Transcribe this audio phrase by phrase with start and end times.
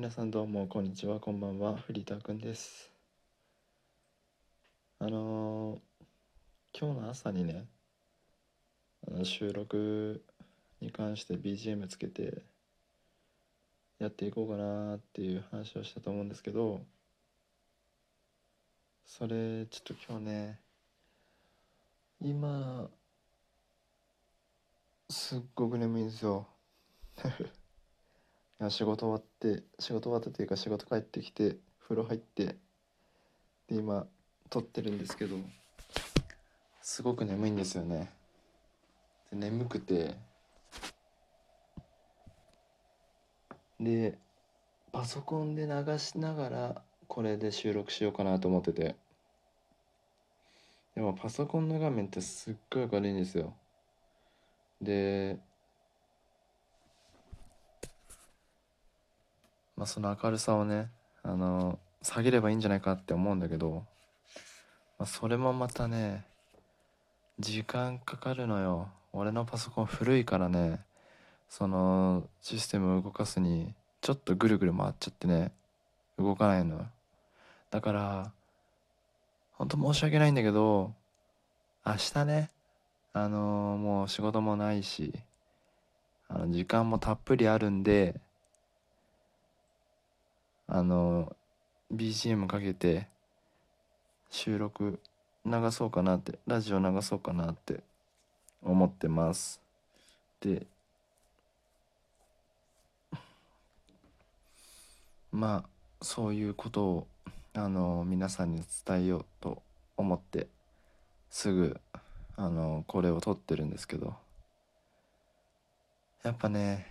[0.00, 2.90] 皆さんどうもこんにちはこんばんはフリーターくんです。
[4.98, 5.78] あのー
[6.72, 7.66] 今日の朝にね
[9.06, 10.24] あの収録
[10.80, 12.40] に関して BGM つけて
[13.98, 16.80] やっていこうかなっていう話をしたと思うんですけど
[19.04, 20.60] それちょっと今日ね
[22.22, 22.88] 今
[25.10, 26.46] すっごく眠いんですよ。
[28.60, 32.56] いや仕事終わって仕事終わったというか仕事帰ってきて風呂入ってで
[33.70, 34.06] 今
[34.50, 35.36] 撮ってるんですけど
[36.82, 38.10] すごく眠いんですよね。
[39.30, 40.14] で眠くて
[43.80, 44.18] で
[44.92, 48.96] パソコンで流しながらこれで収録しようかなと思ってて。
[50.94, 53.54] でもパソコンの画面ってすっごい明るいんですよ。
[54.82, 55.38] で
[59.80, 60.90] まあその明るさをね
[61.22, 63.86] あの下げればいいんじゃないかって思うんだけど、
[64.98, 66.26] まあ、それもまたね
[67.38, 68.90] 時間かかるのよ。
[69.14, 70.80] 俺のパソコン古いからね
[71.48, 73.72] そのシステムを動かすに
[74.02, 75.50] ちょっとぐるぐる回っちゃってね
[76.18, 76.86] 動かないの
[77.70, 78.32] だから
[79.52, 80.92] ほんと申し訳ないんだけど
[81.86, 82.50] 明日ね
[83.14, 85.14] あのもう仕事もないし
[86.28, 88.20] あの時間もたっぷりあるんで
[90.72, 91.34] あの
[91.92, 93.08] BGM かけて
[94.30, 95.00] 収録
[95.44, 97.80] 流そうかなってラジオ流そうかなって
[98.62, 99.60] 思ってます。
[100.40, 100.66] で
[105.32, 107.06] まあそういうことを
[107.54, 109.62] あの皆さんに伝えようと
[109.96, 110.46] 思って
[111.30, 111.80] すぐ
[112.36, 114.14] あのこれを撮ってるんですけど
[116.22, 116.86] やっぱね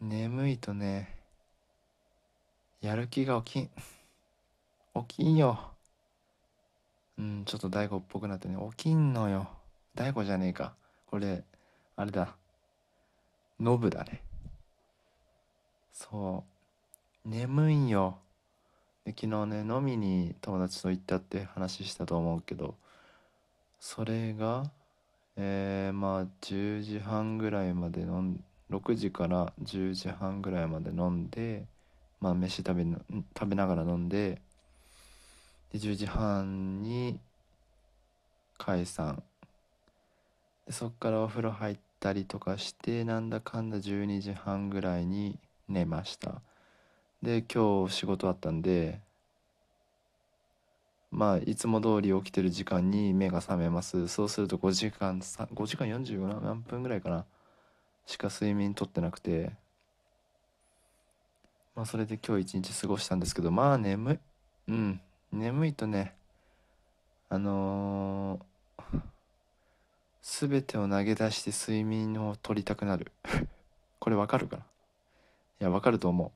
[0.00, 1.19] 眠いとね
[2.80, 3.70] やる気が起きん。
[5.06, 5.72] 起きんよ。
[7.18, 8.56] うんちょっと大悟っぽくなってね。
[8.76, 9.48] 起きんのよ。
[9.94, 10.74] 大悟じゃねえか。
[11.06, 11.44] これ
[11.96, 12.36] あれだ。
[13.58, 14.22] ノブだね。
[15.92, 16.44] そ
[17.26, 17.28] う。
[17.28, 18.18] 眠いんよ。
[19.04, 22.76] で昨日ね飲みに友達と行ったって話したと思うけど
[23.78, 24.70] それが
[25.36, 31.64] えー、まあ10時半ぐらいまで飲ん6時から10時半ぐらいまで飲んで
[32.20, 34.40] まあ飯食べ食べながら飲んで
[35.72, 37.18] で10時半に
[38.58, 39.22] 解散。
[40.66, 45.38] でそっからお風呂入ったりとかしてなんだかんだ12時半ぐらいに
[45.68, 46.42] 寝ました。
[47.22, 49.00] で今日仕事あったんで
[51.10, 54.08] まあいつも通り起きてる時間に目が覚めます。
[54.08, 57.24] そうすると5時間5時間45何分ぐらいかな。
[58.06, 59.52] しか睡眠とってなくて。
[61.74, 64.18] まあそれで今日一日過ごしたんですけどまあ眠い。
[64.68, 65.00] うん。
[65.32, 66.14] 眠いとね
[67.28, 69.00] あのー、
[70.48, 73.12] 全てを投げ出して睡眠を取りたくなる。
[74.00, 74.62] これわかるかな？
[74.62, 76.32] いやわかると思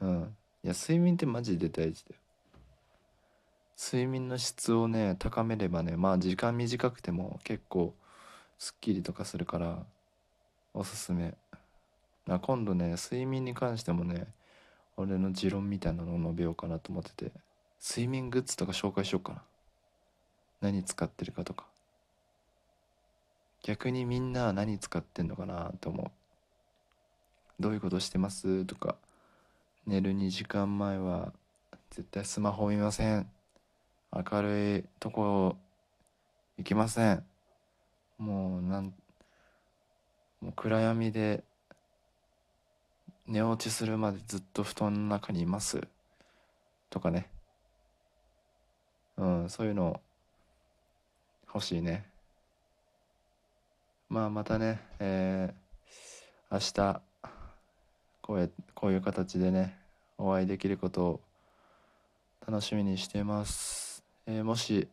[0.00, 0.06] う。
[0.06, 0.36] うん。
[0.62, 2.20] いや睡眠ってマジで大事だよ。
[3.80, 7.94] 睡眠の質をね高めればねまあ時間短くても結構
[8.58, 9.84] すっきりとかするから
[10.74, 11.36] おすすめ。
[12.36, 14.26] あ今度ね睡眠に関してもね
[14.96, 17.32] 俺の持論みたいなのを述べようかなと思ってて
[17.80, 19.42] 睡眠グッズとか紹介しようかな。
[20.60, 21.66] 何使ってるかとか。
[23.62, 26.10] 逆にみんなは何使ってんのかなと思う。
[27.60, 28.96] どういうことしてますとか。
[29.86, 31.32] 寝る2時間前は
[31.90, 33.30] 絶対スマホ見ません。
[34.12, 35.56] 明るいとこ
[36.56, 37.24] 行きません。
[38.18, 38.92] もうなん
[40.40, 41.44] もう暗闇で
[43.28, 45.86] 寝落ちするまでずっと布団の中にいます。
[46.88, 47.28] とかね。
[49.18, 50.00] うんそういうの
[51.46, 52.08] 欲しいね。
[54.08, 56.58] まあまたねえー、明
[56.94, 57.02] 日
[58.22, 59.78] こうやこういう形でね
[60.16, 61.20] お会いできることを
[62.46, 64.88] 楽しみにしています、えー、もし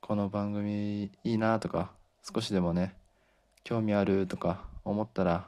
[0.00, 1.92] この番組いいなとか
[2.22, 2.96] 少しでもね
[3.62, 5.46] 興味あるとか思ったら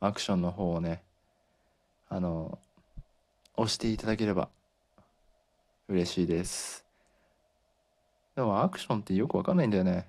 [0.00, 1.02] アクションの方をね
[2.08, 2.58] あの
[3.56, 4.48] 押していただければ
[5.88, 6.86] 嬉しいです。
[8.34, 10.08] でもアクションってよくわかんないんだよね。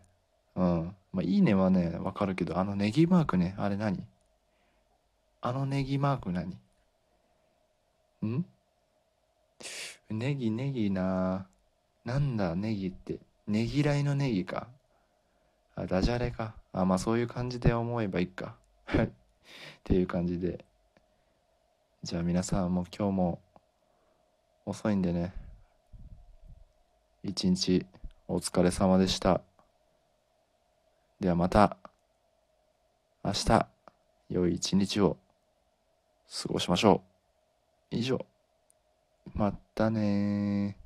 [0.56, 0.96] うん。
[1.12, 3.56] まあいいねはねわかるけどあのネギマークね。
[3.58, 4.06] あれ何？
[5.42, 6.56] あのネギマーク何？
[8.26, 8.46] ん？
[10.10, 11.48] ネギネギな。
[12.06, 13.20] なんだネギって。
[13.48, 14.68] ねぎらいのネギか。
[15.76, 16.56] あダジャレか。
[16.72, 18.56] あまあそういう感じで思えばいいか。
[19.42, 20.64] っていう感じで。
[22.04, 23.40] じゃあ皆さんも今日も
[24.66, 25.34] 遅いんでね。
[27.24, 27.86] 一日
[28.28, 29.42] お疲れ様でした。
[31.20, 31.78] ではまた
[33.24, 33.68] 明日
[34.30, 35.18] 良い一日を
[36.42, 37.02] 過ごしましょ
[37.92, 37.96] う。
[37.96, 38.26] 以上。
[39.36, 40.81] またね